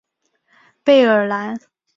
[0.83, 1.55] 贝尔兰。